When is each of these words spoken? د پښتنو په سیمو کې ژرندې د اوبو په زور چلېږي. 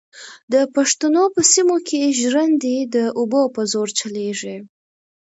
د 0.53 0.55
پښتنو 0.75 1.23
په 1.33 1.41
سیمو 1.51 1.77
کې 1.87 2.15
ژرندې 2.19 2.75
د 2.95 2.97
اوبو 3.19 3.41
په 3.55 3.61
زور 3.71 3.87
چلېږي. 3.99 4.57